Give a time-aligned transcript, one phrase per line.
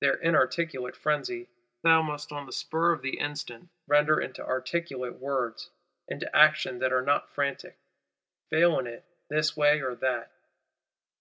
[0.00, 1.48] Their inarticulate frenzy
[1.84, 5.70] thou must on the spur of the instant, render into articulate words,
[6.08, 7.78] into actions that are not frantic.
[8.48, 10.32] Fail in it, this way or that!